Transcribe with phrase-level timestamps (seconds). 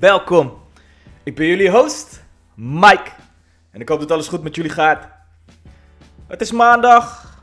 [0.00, 0.58] welkom.
[1.22, 3.10] Ik ben jullie host, Mike.
[3.70, 5.08] En ik hoop dat alles goed met jullie gaat.
[6.26, 7.38] Het is maandag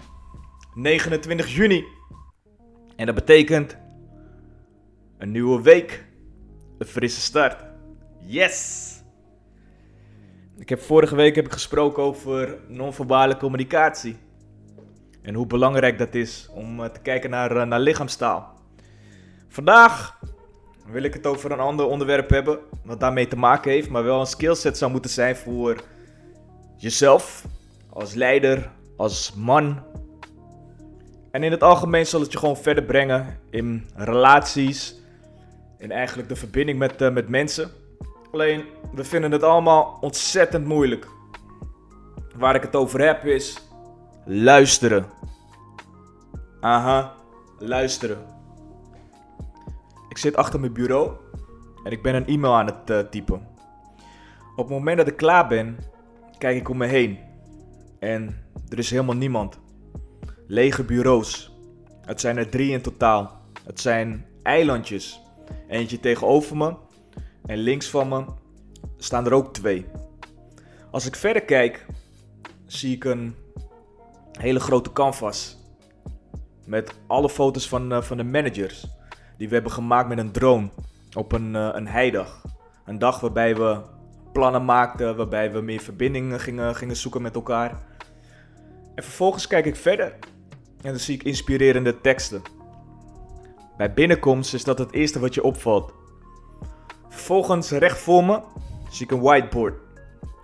[0.74, 1.86] 29 juni.
[2.96, 3.78] En dat betekent
[5.18, 6.06] een nieuwe week.
[6.78, 7.64] Een frisse start.
[8.20, 8.94] Yes!
[10.58, 14.18] Ik heb vorige week heb ik gesproken over non-verbale communicatie.
[15.22, 18.54] En hoe belangrijk dat is om eh, te kijken naar, eh, naar lichaamstaal.
[19.48, 20.20] Vandaag
[20.92, 22.60] wil ik het over een ander onderwerp hebben.
[22.84, 25.84] Wat daarmee te maken heeft, maar wel een skillset zou moeten zijn voor
[26.78, 27.46] jezelf.
[27.90, 29.84] Als leider, als man.
[31.32, 34.96] En in het algemeen zal het je gewoon verder brengen in relaties.
[35.78, 37.72] En eigenlijk de verbinding met, uh, met mensen.
[38.32, 38.64] Alleen,
[38.94, 41.08] we vinden het allemaal ontzettend moeilijk.
[42.36, 43.58] Waar ik het over heb is
[44.26, 45.06] luisteren.
[46.60, 47.14] Aha,
[47.60, 48.37] luisteren.
[50.18, 51.12] Ik zit achter mijn bureau
[51.84, 53.48] en ik ben een e-mail aan het uh, typen.
[54.56, 55.78] Op het moment dat ik klaar ben,
[56.38, 57.20] kijk ik om me heen.
[58.00, 59.60] En er is helemaal niemand.
[60.48, 61.58] Lege bureaus.
[62.02, 63.42] Het zijn er drie in totaal.
[63.64, 65.22] Het zijn eilandjes.
[65.68, 66.76] Eentje tegenover me
[67.46, 68.26] en links van me
[68.98, 69.86] staan er ook twee.
[70.92, 71.86] Als ik verder kijk,
[72.66, 73.36] zie ik een
[74.32, 75.58] hele grote canvas.
[76.66, 78.97] Met alle foto's van, uh, van de managers.
[79.38, 80.70] Die we hebben gemaakt met een drone.
[81.14, 82.42] Op een, uh, een heidag.
[82.86, 83.82] Een dag waarbij we
[84.34, 85.16] plannen maakten.
[85.16, 87.70] Waarbij we meer verbindingen gingen, gingen zoeken met elkaar.
[88.96, 90.16] En vervolgens kijk ik verder.
[90.82, 92.42] En dan zie ik inspirerende teksten.
[93.78, 95.94] Bij binnenkomst is dat het eerste wat je opvalt.
[97.10, 98.42] Vervolgens recht voor me
[98.90, 99.80] zie ik een whiteboard.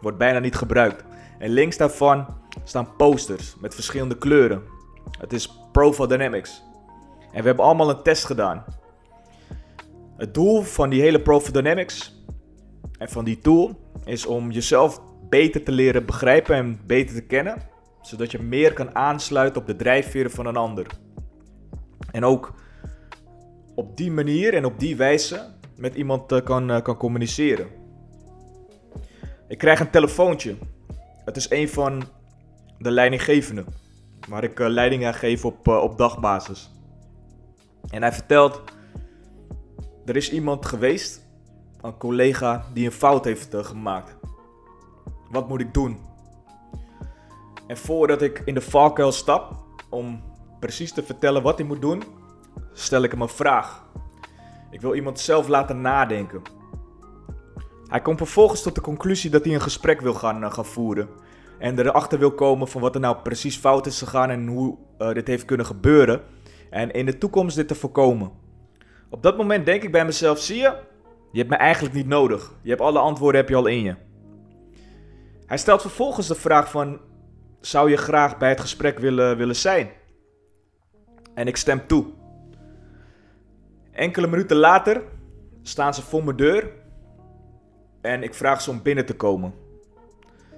[0.02, 1.04] Wordt bijna niet gebruikt.
[1.40, 2.26] En links daarvan
[2.64, 4.64] staan posters met verschillende kleuren.
[5.20, 6.64] Het is Profile Dynamics.
[7.32, 8.64] En we hebben allemaal een test gedaan.
[10.18, 12.26] Het doel van die hele Dynamics
[12.98, 17.58] en van die tool is om jezelf beter te leren begrijpen en beter te kennen.
[18.02, 20.88] Zodat je meer kan aansluiten op de drijfveren van een ander.
[22.12, 22.54] En ook
[23.76, 27.68] op die manier en op die wijze met iemand uh, kan, uh, kan communiceren.
[29.48, 30.56] Ik krijg een telefoontje.
[31.26, 32.04] Het is een van
[32.78, 33.66] de leidinggevenden.
[34.30, 36.72] Waar ik uh, leiding aan geef op, op dagbasis.
[37.90, 38.73] En hij vertelt.
[40.06, 41.22] Er is iemand geweest.
[41.82, 44.16] Een collega die een fout heeft gemaakt.
[45.30, 45.98] Wat moet ik doen?
[47.68, 49.56] En voordat ik in de valkuil stap.
[49.90, 50.22] Om
[50.60, 52.04] precies te vertellen wat hij moet doen.
[52.74, 53.86] Stel ik hem een vraag.
[54.72, 56.42] Ik wil iemand zelf laten nadenken.
[57.88, 61.10] Hij komt vervolgens tot de conclusie dat hij een gesprek wil gaan, uh, gaan voeren.
[61.60, 65.14] En erachter wil komen van wat er nou precies fout is gegaan en hoe uh,
[65.14, 66.22] dit heeft kunnen gebeuren.
[66.70, 68.43] En in de toekomst dit te voorkomen.
[69.14, 70.74] Op dat moment denk ik bij mezelf, zie je,
[71.32, 72.54] je hebt me eigenlijk niet nodig.
[72.62, 73.96] Je hebt alle antwoorden heb je al in je.
[75.46, 77.00] Hij stelt vervolgens de vraag van,
[77.62, 79.90] zou je graag bij het gesprek willen, willen zijn?
[81.34, 82.06] En ik stem toe.
[83.92, 85.04] Enkele minuten later
[85.62, 86.72] staan ze voor mijn deur
[88.02, 89.54] en ik vraag ze om binnen te komen.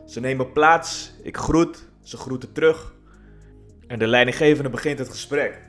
[0.06, 2.94] Ze nemen plaats, ik groet, ze groeten terug
[3.88, 5.62] en de leidinggevende begint het gesprek.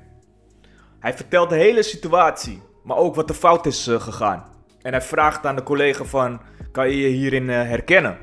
[0.98, 4.44] Hij vertelt de hele situatie, maar ook wat er fout is uh, gegaan.
[4.82, 6.40] En hij vraagt aan de collega van,
[6.72, 8.18] kan je je hierin uh, herkennen?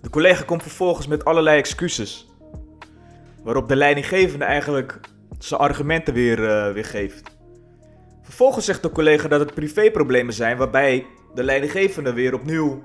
[0.00, 2.28] De collega komt vervolgens met allerlei excuses.
[3.42, 5.00] Waarop de leidinggevende eigenlijk
[5.38, 7.22] zijn argumenten weer, uh, weer geeft.
[8.22, 12.82] Vervolgens zegt de collega dat het privéproblemen zijn waarbij de leidinggevende weer opnieuw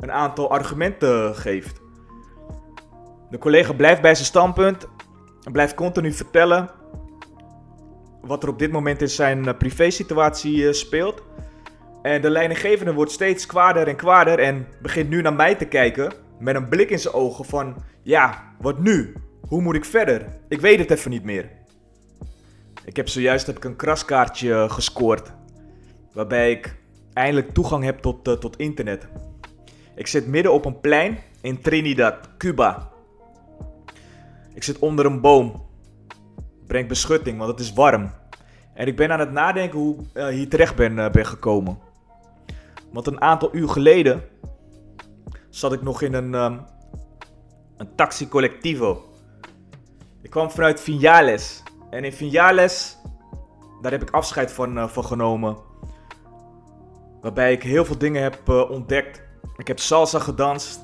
[0.00, 1.80] een aantal argumenten geeft.
[3.30, 4.88] De collega blijft bij zijn standpunt
[5.44, 6.70] en blijft continu vertellen
[8.26, 11.22] wat er op dit moment in zijn eh, privésituatie eh, speelt.
[12.02, 16.12] En de leidinggevende wordt steeds kwaarder en kwaarder en begint nu naar mij te kijken
[16.38, 19.14] met een blik in zijn ogen van ja, wat nu?
[19.48, 20.26] Hoe moet ik verder?
[20.48, 21.50] Ik weet het even niet meer.
[22.84, 25.32] Ik heb zojuist heb ik een kraskaartje gescoord.
[26.12, 26.76] Waarbij ik
[27.12, 29.06] eindelijk toegang heb tot, tot internet.
[29.94, 32.90] Ik zit midden op een plein in Trinidad, Cuba.
[34.54, 35.65] Ik zit onder een boom.
[36.76, 38.10] Breng beschutting, want het is warm.
[38.74, 41.78] En ik ben aan het nadenken hoe ik uh, hier terecht ben, uh, ben gekomen.
[42.92, 44.22] Want een aantal uur geleden
[45.50, 46.64] zat ik nog in een, um,
[47.76, 49.04] een taxi collectivo.
[50.22, 51.62] Ik kwam vanuit Vinales.
[51.90, 52.98] En in Vinales,
[53.82, 55.56] daar heb ik afscheid van, uh, van genomen.
[57.20, 59.22] Waarbij ik heel veel dingen heb ontdekt.
[59.56, 60.80] Ik heb salsa gedanst.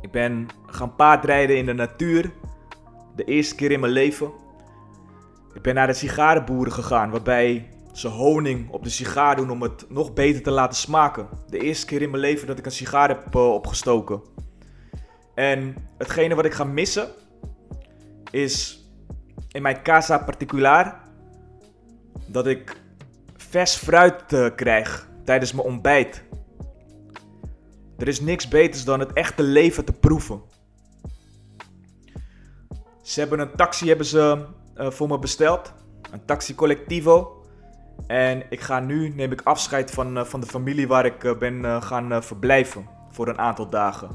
[0.00, 2.32] Ik ben gaan paardrijden in de natuur.
[3.18, 4.30] De eerste keer in mijn leven.
[5.54, 9.90] Ik ben naar de sigarenboeren gegaan, waarbij ze honing op de sigaar doen om het
[9.90, 11.28] nog beter te laten smaken.
[11.48, 14.22] De eerste keer in mijn leven dat ik een sigaar heb uh, opgestoken.
[15.34, 17.08] En hetgene wat ik ga missen
[18.30, 18.84] is
[19.48, 21.00] in mijn casa particular
[22.26, 22.76] dat ik
[23.36, 26.22] vers fruit uh, krijg tijdens mijn ontbijt.
[27.96, 30.42] Er is niks beters dan het echte leven te proeven.
[33.08, 34.44] Ze hebben een taxi hebben ze,
[34.76, 35.72] uh, voor me besteld.
[36.10, 37.42] Een taxi collectivo.
[38.06, 41.38] En ik ga nu, neem ik afscheid van, uh, van de familie waar ik uh,
[41.38, 42.88] ben gaan verblijven.
[43.10, 44.08] Voor een aantal dagen.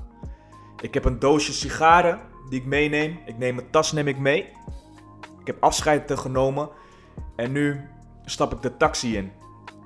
[0.81, 2.19] Ik heb een doosje sigaren
[2.50, 3.19] die ik meeneem.
[3.25, 4.42] Ik neem mijn tas neem ik mee.
[5.40, 6.69] Ik heb afscheid genomen.
[7.36, 7.81] En nu
[8.25, 9.31] stap ik de taxi in.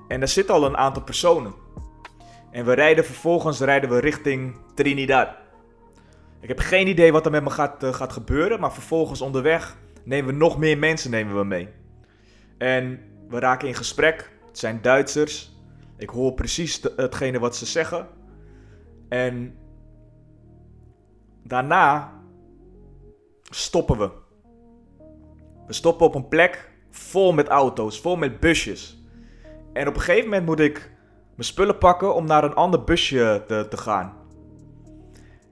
[0.08, 1.54] En er zitten al een aantal personen.
[2.50, 5.28] En we rijden vervolgens rijden we richting Trinidad.
[6.40, 9.76] Ik heb geen idee wat er met me gaat, uh, gaat gebeuren, maar vervolgens onderweg
[10.04, 11.68] nemen we nog meer mensen nemen we mee.
[12.58, 14.30] En we raken in gesprek.
[14.46, 15.56] Het zijn Duitsers.
[15.96, 18.08] Ik hoor precies hetgene wat ze zeggen.
[19.08, 19.58] En
[21.42, 22.12] daarna
[23.42, 24.10] stoppen we.
[25.66, 29.02] We stoppen op een plek vol met auto's, vol met busjes.
[29.72, 30.90] En op een gegeven moment moet ik
[31.34, 34.17] mijn spullen pakken om naar een ander busje te, te gaan.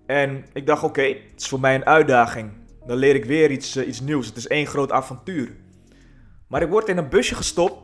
[0.06, 2.50] En ik dacht, oké, het is voor mij een uitdaging.
[2.86, 4.26] Dan leer ik weer iets, uh, iets nieuws.
[4.26, 5.56] Het is één groot avontuur.
[6.46, 7.82] Maar ik word in een busje gestopt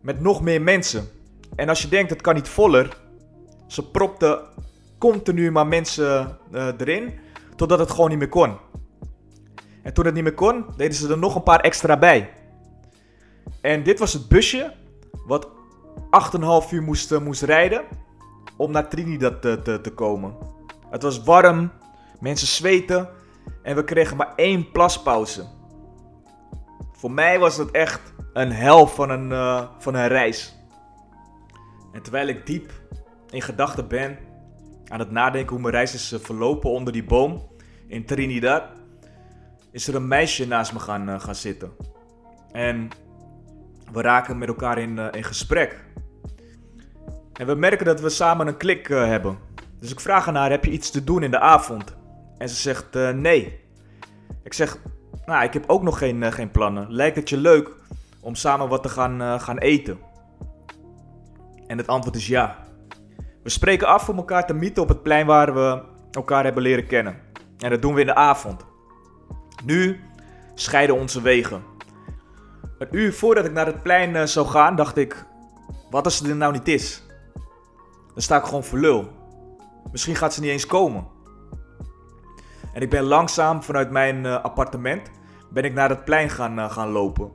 [0.00, 1.08] met nog meer mensen.
[1.56, 2.96] En als je denkt, het kan niet voller.
[3.66, 4.40] Ze propten
[4.98, 7.12] continu maar mensen uh, erin,
[7.56, 8.56] totdat het gewoon niet meer kon.
[9.82, 12.30] En toen het niet meer kon, deden ze er nog een paar extra bij.
[13.60, 14.74] En dit was het busje
[15.26, 15.48] wat
[16.66, 17.84] 8,5 uur moest, uh, moest rijden
[18.56, 20.34] om naar Trinidad te, te, te komen.
[20.90, 21.70] Het was warm,
[22.20, 23.08] mensen zweten
[23.62, 25.44] en we kregen maar één plaspauze.
[26.92, 30.56] Voor mij was het echt een hel van een, uh, van een reis.
[31.92, 32.72] En terwijl ik diep
[33.30, 34.18] in gedachten ben
[34.88, 37.48] aan het nadenken hoe mijn reis is uh, verlopen onder die boom
[37.86, 38.62] in Trinidad,
[39.70, 41.72] is er een meisje naast me gaan, uh, gaan zitten.
[42.52, 42.88] En
[43.92, 45.84] we raken met elkaar in, in gesprek.
[47.32, 49.45] En we merken dat we samen een klik hebben.
[49.80, 51.96] Dus ik vraag haar, heb je iets te doen in de avond?
[52.38, 53.60] En ze zegt, uh, nee.
[54.42, 54.78] Ik zeg,
[55.26, 56.92] nou, ik heb ook nog geen, uh, geen plannen.
[56.92, 57.70] Lijkt het je leuk
[58.20, 59.98] om samen wat te gaan, uh, gaan eten?
[61.66, 62.56] En het antwoord is ja.
[63.42, 66.86] We spreken af om elkaar te mieten op het plein waar we elkaar hebben leren
[66.86, 67.16] kennen.
[67.58, 68.64] En dat doen we in de avond.
[69.64, 70.00] Nu
[70.54, 71.62] scheiden onze wegen.
[72.78, 75.26] Een uur voordat ik naar het plein zou gaan, dacht ik:
[75.90, 77.02] wat als het er nou niet is?
[78.12, 79.15] Dan sta ik gewoon voor lul.
[79.92, 81.06] Misschien gaat ze niet eens komen.
[82.72, 85.10] En ik ben langzaam vanuit mijn uh, appartement
[85.50, 87.30] ben ik naar het plein gaan, uh, gaan lopen.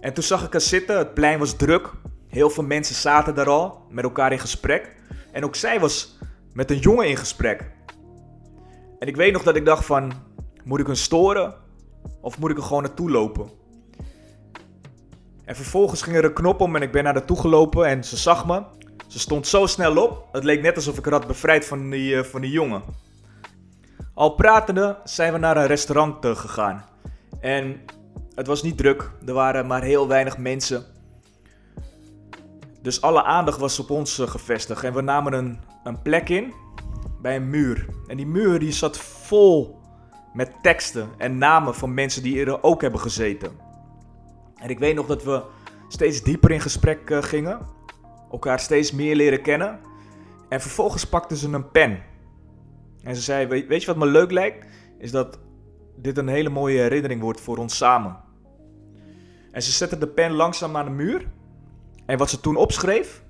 [0.00, 1.90] En toen zag ik haar zitten, het plein was druk.
[2.28, 4.96] Heel veel mensen zaten daar al, met elkaar in gesprek.
[5.32, 6.18] En ook zij was
[6.52, 7.70] met een jongen in gesprek.
[8.98, 10.12] En ik weet nog dat ik dacht van,
[10.64, 11.54] moet ik hem storen?
[12.20, 13.50] Of moet ik er gewoon naartoe lopen?
[15.44, 18.04] En vervolgens ging er een knop om en ik ben naar haar toe gelopen en
[18.04, 18.62] ze zag me.
[19.10, 22.14] Ze stond zo snel op, het leek net alsof ik haar had bevrijd van die,
[22.14, 22.82] uh, van die jongen.
[24.14, 26.84] Al pratende zijn we naar een restaurant uh, gegaan.
[27.40, 27.80] En
[28.34, 30.84] het was niet druk, er waren maar heel weinig mensen.
[32.82, 34.84] Dus alle aandacht was op ons uh, gevestigd.
[34.84, 36.54] En we namen een, een plek in
[37.20, 37.86] bij een muur.
[38.06, 39.78] En die muur die zat vol
[40.32, 43.50] met teksten en namen van mensen die er ook hebben gezeten.
[44.54, 45.42] En ik weet nog dat we
[45.88, 47.78] steeds dieper in gesprek gingen
[48.30, 49.80] elkaar steeds meer leren kennen.
[50.48, 52.02] En vervolgens pakte ze een pen.
[53.02, 54.66] En ze zei: Weet je wat me leuk lijkt?
[54.98, 55.38] Is dat
[55.96, 58.16] dit een hele mooie herinnering wordt voor ons samen.
[59.52, 61.26] En ze zette de pen langzaam aan de muur.
[62.06, 63.24] En wat ze toen opschreef.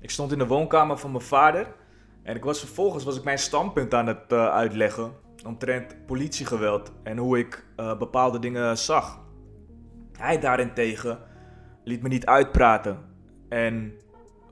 [0.00, 1.74] Ik stond in de woonkamer van mijn vader.
[2.22, 5.12] En ik was vervolgens was ik mijn standpunt aan het uh, uitleggen.
[5.46, 9.20] Omtrent politiegeweld en hoe ik uh, bepaalde dingen zag.
[10.12, 11.18] Hij daarentegen
[11.84, 13.05] liet me niet uitpraten
[13.48, 13.92] en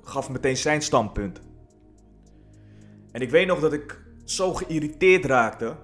[0.02, 1.40] gaf meteen zijn standpunt.
[3.12, 5.76] En ik weet nog dat ik zo geïrriteerd raakte,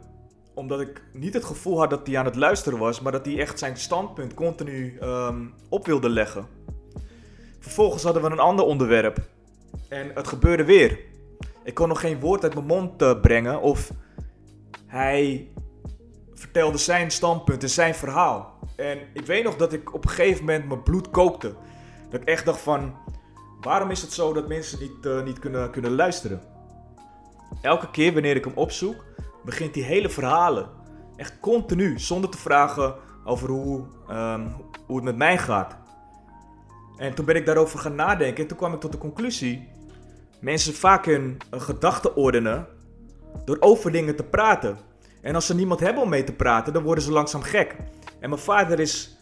[0.55, 3.39] omdat ik niet het gevoel had dat hij aan het luisteren was, maar dat hij
[3.39, 6.47] echt zijn standpunt continu um, op wilde leggen.
[7.59, 9.19] Vervolgens hadden we een ander onderwerp.
[9.89, 10.99] En het gebeurde weer.
[11.65, 13.91] Ik kon nog geen woord uit mijn mond uh, brengen of
[14.87, 15.49] hij
[16.35, 18.59] vertelde zijn standpunt en zijn verhaal.
[18.77, 21.55] En ik weet nog dat ik op een gegeven moment mijn bloed kookte.
[22.11, 22.95] Dat ik echt dacht van,
[23.61, 26.41] waarom is het zo dat mensen niet, uh, niet kunnen, kunnen luisteren?
[27.63, 29.05] Elke keer wanneer ik hem opzoek,
[29.45, 30.69] begint hij hele verhalen.
[31.17, 34.55] Echt continu, zonder te vragen over hoe, um,
[34.87, 35.77] hoe het met mij gaat.
[36.97, 39.69] En toen ben ik daarover gaan nadenken en toen kwam ik tot de conclusie...
[40.41, 42.67] Mensen vaak hun gedachten ordenen
[43.45, 44.79] door over dingen te praten.
[45.21, 47.77] En als ze niemand hebben om mee te praten, dan worden ze langzaam gek.
[48.21, 49.17] En mijn vader is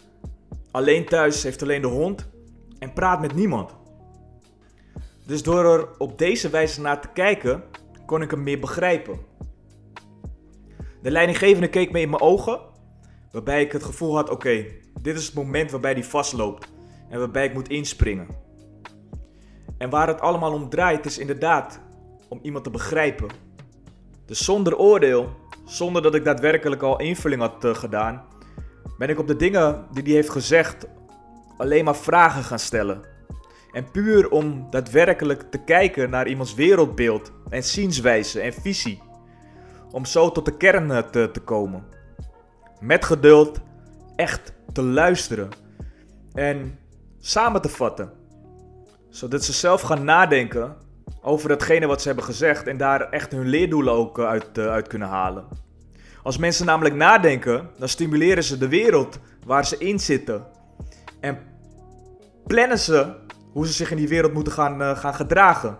[0.71, 2.29] alleen thuis, heeft alleen de hond
[2.79, 3.77] en praat met niemand.
[5.27, 7.63] Dus door er op deze wijze naar te kijken,
[8.07, 9.19] kon ik hem meer begrijpen.
[11.03, 12.61] De leidinggevende keek me in mijn ogen,
[13.33, 14.65] waarbij ik het gevoel had: oké,
[15.01, 16.73] dit is het moment waarbij hij vastloopt
[17.09, 18.27] en waarbij ik moet inspringen.
[19.79, 21.81] En waar het allemaal om draait, is inderdaad
[22.29, 23.29] om iemand te begrijpen.
[24.27, 25.29] Dus zonder oordeel,
[25.65, 28.25] zonder dat ik daadwerkelijk al invulling had uh, gedaan,
[28.99, 30.87] ben ik op de dingen die hij heeft gezegd
[31.59, 33.03] alleen maar vragen gaan stellen.
[33.73, 39.03] En puur om daadwerkelijk te kijken naar iemands wereldbeeld en zienswijze en visie.
[39.91, 41.85] Om zo tot de kern eh, te, te komen.
[42.81, 43.61] Met geduld
[44.17, 45.49] echt te luisteren
[46.33, 46.79] en
[47.19, 48.13] samen te vatten.
[49.09, 50.77] Zodat ze zelf gaan nadenken
[51.23, 54.89] over datgene wat ze hebben gezegd en daar echt hun leerdoelen ook eh, uit, uit
[54.89, 55.45] kunnen halen.
[56.23, 60.47] Als mensen namelijk nadenken, dan stimuleren ze de wereld waar ze in zitten.
[61.21, 61.39] En
[62.47, 63.15] plannen ze
[63.53, 65.79] hoe ze zich in die wereld moeten gaan, uh, gaan gedragen.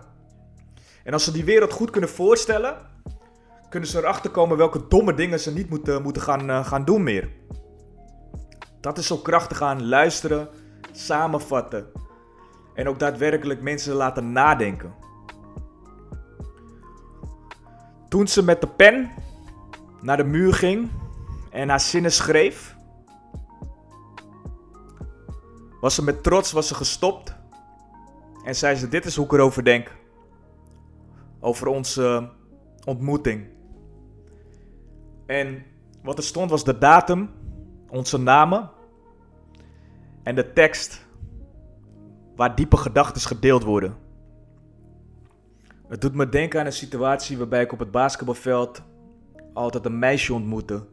[1.03, 2.75] En als ze die wereld goed kunnen voorstellen,
[3.69, 7.03] kunnen ze erachter komen welke domme dingen ze niet moeten, moeten gaan, uh, gaan doen
[7.03, 7.29] meer.
[8.81, 10.47] Dat is zo krachtig aan luisteren,
[10.91, 11.85] samenvatten
[12.73, 14.93] en ook daadwerkelijk mensen laten nadenken.
[18.09, 19.09] Toen ze met de pen
[20.01, 20.89] naar de muur ging
[21.51, 22.75] en haar zinnen schreef,
[25.79, 27.35] was ze met trots was ze gestopt
[28.43, 29.95] en zei ze: Dit is hoe ik erover denk.
[31.39, 32.29] Over onze
[32.85, 33.47] ontmoeting.
[35.25, 35.65] En
[36.03, 37.29] wat er stond was de datum,
[37.89, 38.69] onze namen
[40.23, 41.05] en de tekst
[42.35, 43.95] waar diepe gedachten gedeeld worden.
[45.87, 48.81] Het doet me denken aan een situatie waarbij ik op het basketbalveld
[49.53, 50.85] altijd een meisje ontmoette.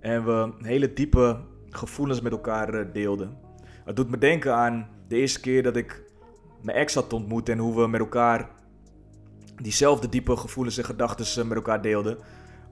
[0.00, 3.38] En we hele diepe gevoelens met elkaar eh, deelden.
[3.84, 6.02] Het doet me denken aan de eerste keer dat ik
[6.62, 8.48] mijn ex had ontmoet en hoe we met elkaar
[9.56, 12.18] diezelfde diepe gevoelens en gedachten eh, met elkaar deelden.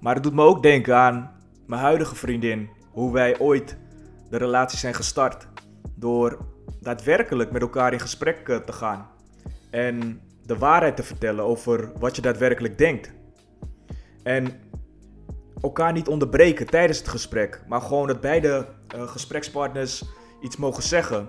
[0.00, 1.31] Maar het doet me ook denken aan
[1.67, 2.69] mijn huidige vriendin.
[2.90, 3.76] Hoe wij ooit
[4.31, 5.49] de relatie zijn gestart.
[5.95, 6.38] Door
[6.81, 9.09] daadwerkelijk met elkaar in gesprek eh, te gaan.
[9.71, 13.12] En de waarheid te vertellen over wat je daadwerkelijk denkt.
[14.23, 14.47] En
[15.62, 20.05] elkaar niet onderbreken tijdens het gesprek, maar gewoon dat beide uh, gesprekspartners
[20.40, 21.28] iets mogen zeggen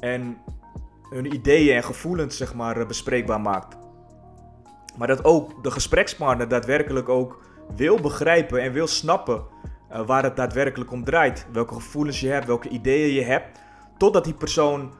[0.00, 0.38] en
[1.10, 3.76] hun ideeën en gevoelens zeg maar eh, bespreekbaar maakt.
[4.96, 7.44] Maar dat ook de gesprekspartner daadwerkelijk ook
[7.76, 9.42] wil begrijpen en wil snappen
[9.92, 11.46] uh, waar het daadwerkelijk om draait.
[11.52, 13.58] Welke gevoelens je hebt, welke ideeën je hebt.
[13.98, 14.92] Totdat die persoon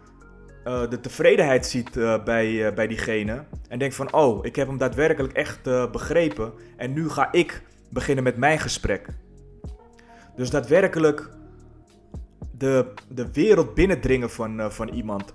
[0.65, 1.93] uh, de tevredenheid ziet
[2.25, 3.45] bij, bij diegene.
[3.69, 5.63] En denkt van, oh, ik heb hem daadwerkelijk echt
[5.93, 6.53] begrepen.
[6.77, 9.09] En nu ga ik beginnen met mijn gesprek.
[10.37, 11.31] Dus daadwerkelijk
[12.59, 15.35] de, de wereld binnendringen van, uh, van iemand.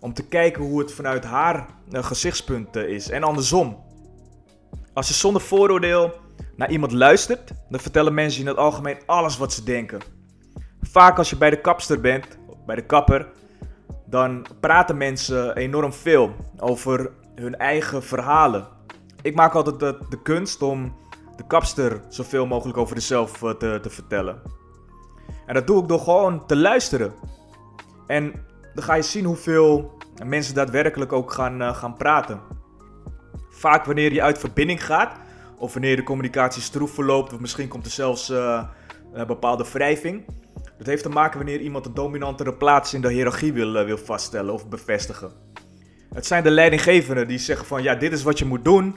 [0.00, 3.10] Om te kijken hoe het vanuit haar uh, gezichtspunt uh, is.
[3.10, 3.84] En andersom.
[4.92, 6.14] Als je zonder vooroordeel
[6.56, 10.00] naar iemand luistert, dan vertellen mensen in het algemeen alles wat ze denken.
[10.80, 13.28] Vaak als je bij de kapster bent, bij de kapper,
[14.06, 18.66] dan praten mensen enorm veel over hun eigen verhalen.
[19.22, 20.96] Ik maak altijd de, de kunst om
[21.36, 24.42] de kapster zoveel mogelijk over zichzelf eh, te, te vertellen.
[25.46, 27.12] En dat doe ik door gewoon te luisteren.
[28.06, 28.32] En
[28.74, 32.40] dan ga je zien hoeveel mensen daadwerkelijk ook gaan, uh, gaan praten.
[33.50, 35.16] Vaak wanneer je uit verbinding gaat,
[35.58, 40.24] of wanneer de communicatie stroef verloopt, of misschien komt er zelfs een bepaalde wrijving.
[40.78, 44.52] Dat heeft te maken wanneer iemand een dominantere plaats in de hiërarchie wil, wil vaststellen
[44.52, 45.30] of bevestigen.
[46.14, 48.96] Het zijn de leidinggevenden die zeggen van ja, dit is wat je moet doen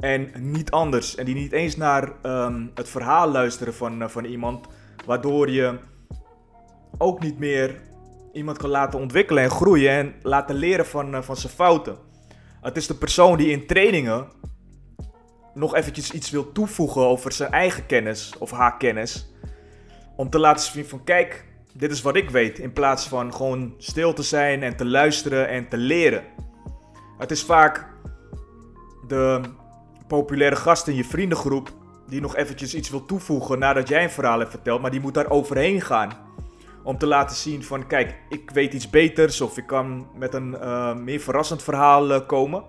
[0.00, 1.14] en niet anders.
[1.14, 4.66] En die niet eens naar um, het verhaal luisteren van, van iemand,
[5.06, 5.78] waardoor je
[6.98, 7.80] ook niet meer
[8.32, 11.96] iemand kan laten ontwikkelen en groeien en laten leren van, uh, van zijn fouten.
[12.60, 14.26] Het is de persoon die in trainingen
[15.54, 19.32] nog eventjes iets wil toevoegen over zijn eigen kennis of haar kennis.
[20.16, 23.74] Om te laten zien van kijk, dit is wat ik weet, in plaats van gewoon
[23.78, 26.24] stil te zijn en te luisteren en te leren.
[27.18, 27.86] Het is vaak
[29.06, 29.40] de
[30.06, 31.72] populaire gast in je vriendengroep
[32.10, 35.14] die nog eventjes iets wil toevoegen nadat jij een verhaal hebt verteld, maar die moet
[35.14, 36.10] daar overheen gaan.
[36.82, 40.52] Om te laten zien van, kijk, ik weet iets beters of ik kan met een
[40.52, 42.64] uh, meer verrassend verhaal uh, komen.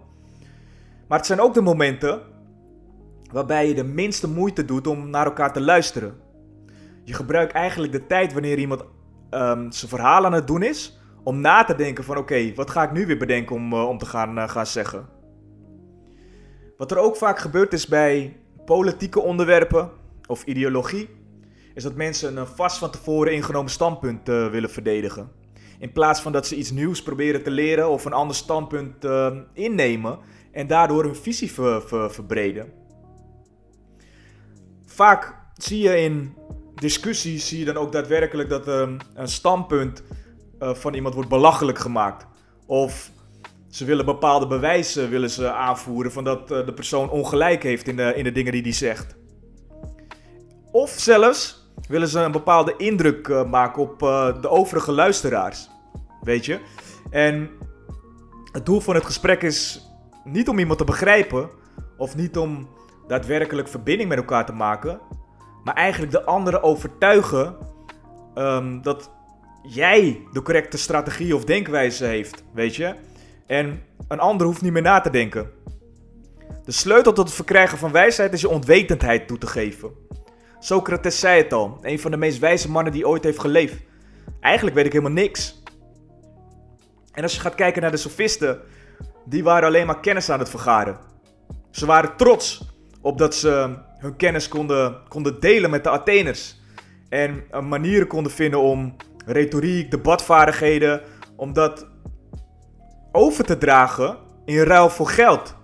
[1.07, 2.21] Maar het zijn ook de momenten
[3.31, 6.15] waarbij je de minste moeite doet om naar elkaar te luisteren.
[7.03, 11.41] Je gebruikt eigenlijk de tijd wanneer iemand um, zijn verhaal aan het doen is, om
[11.41, 14.05] na te denken van oké, wat ga ik nu weer bedenken om, uh, om te
[14.05, 15.09] gaan, gaan zeggen.
[16.77, 19.89] Wat er ook vaak gebeurt is bij politieke onderwerpen
[20.27, 21.09] of ideologie,
[21.73, 25.31] is dat mensen een vast van tevoren ingenomen standpunt uh, willen verdedigen.
[25.79, 29.05] In plaats van dat ze iets nieuws proberen te leren of een ander standpunt
[29.53, 30.19] innemen
[30.51, 32.71] en daardoor hun visie ver, ver, verbreden.
[34.85, 36.35] Vaak zie je in
[36.75, 40.03] discussies zie je dan ook daadwerkelijk dat um, een standpunt
[40.59, 42.25] uh, van iemand wordt belachelijk gemaakt.
[42.65, 43.11] Of
[43.71, 47.95] ze willen bepaalde bewijzen willen ze aanvoeren van dat uh, de persoon ongelijk heeft in
[47.95, 49.15] de, in de dingen die hij zegt.
[50.71, 53.99] Of zelfs willen ze een bepaalde indruk uh, maken op
[54.41, 55.69] de overige luisteraars.
[56.21, 56.59] Weet je?
[57.09, 57.49] En
[58.51, 59.89] het doel van het gesprek is
[60.23, 61.49] niet om iemand te begrijpen
[61.97, 62.69] of niet om
[63.07, 64.99] daadwerkelijk verbinding met elkaar te maken,
[65.63, 67.55] maar eigenlijk de andere overtuigen
[68.35, 69.11] um, dat
[69.63, 72.95] jij de correcte strategie of denkwijze heeft, weet je?
[73.45, 75.51] En een ander hoeft niet meer na te denken.
[76.65, 79.91] De sleutel tot het verkrijgen van wijsheid is je onwetendheid toe te geven.
[80.59, 83.77] Socrates zei het al, een van de meest wijze mannen die ooit heeft geleefd.
[84.39, 85.63] Eigenlijk weet ik helemaal niks.
[87.11, 88.59] En als je gaat kijken naar de sofisten,
[89.25, 90.97] die waren alleen maar kennis aan het vergaren.
[91.71, 92.69] Ze waren trots
[93.01, 96.59] op dat ze hun kennis konden, konden delen met de Atheners.
[97.09, 98.95] En manieren konden vinden om
[99.25, 101.01] retoriek, debatvaardigheden,
[101.35, 101.87] om dat
[103.11, 105.55] over te dragen in ruil voor geld.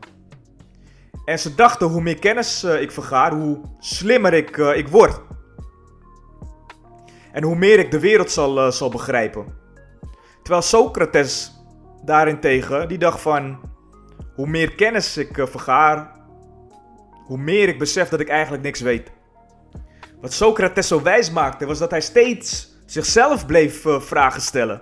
[1.26, 5.22] En ze dachten hoe meer kennis uh, ik vergaar, hoe slimmer ik, uh, ik word.
[7.32, 9.46] En hoe meer ik de wereld zal, uh, zal begrijpen.
[10.42, 11.52] Terwijl Socrates
[12.04, 13.76] daarentegen, die dacht van...
[14.36, 16.12] Hoe meer kennis ik vergaar,
[17.26, 19.12] hoe meer ik besef dat ik eigenlijk niks weet.
[20.22, 24.82] Wat Socrates zo wijs maakte, was dat hij steeds zichzelf bleef vragen stellen.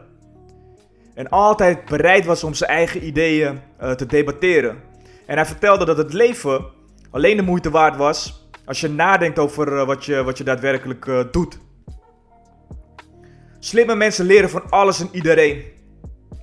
[1.16, 4.82] En altijd bereid was om zijn eigen ideeën uh, te debatteren.
[5.26, 6.66] En hij vertelde dat het leven
[7.12, 11.32] alleen de moeite waard was als je nadenkt over uh, wat, je, wat je daadwerkelijk
[11.32, 11.58] doet.
[13.60, 15.64] Slimme mensen leren van alles en iedereen.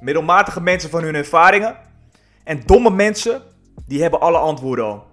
[0.01, 1.77] Middelmatige mensen van hun ervaringen.
[2.45, 3.43] En domme mensen,
[3.87, 5.07] die hebben alle antwoorden al.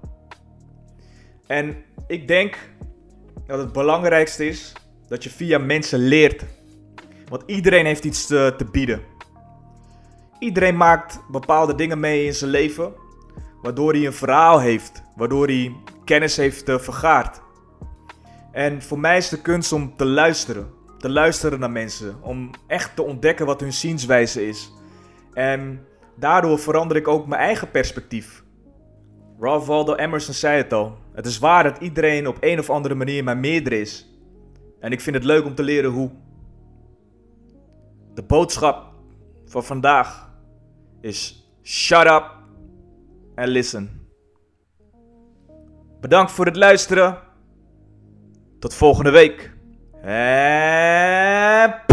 [1.48, 2.58] En ik denk
[3.48, 4.74] dat het belangrijkste is
[5.08, 6.44] dat je via mensen leert.
[7.28, 9.02] Want iedereen heeft iets te, te bieden.
[10.40, 12.94] Iedereen maakt bepaalde dingen mee in zijn leven,
[13.62, 17.42] waardoor hij een verhaal heeft, waardoor hij kennis heeft uh, vergaard.
[18.52, 20.70] En voor mij is de kunst om te luisteren.
[20.98, 22.18] Te luisteren naar mensen.
[22.22, 24.74] Om echt te ontdekken wat hun zienswijze is.
[25.34, 28.44] En daardoor verander ik ook mijn eigen perspectief.
[29.40, 30.98] Ralph Waldo Emerson zei het al.
[31.14, 34.10] Het is waar dat iedereen op een of andere manier mijn meerder is.
[34.80, 36.12] En ik vind het leuk om te leren hoe.
[38.14, 38.94] De boodschap
[39.46, 40.29] van vandaag
[41.02, 42.24] is shut up
[43.36, 44.08] and listen.
[46.00, 47.18] Bedankt voor het luisteren.
[48.60, 49.54] Tot volgende week.
[50.02, 51.89] En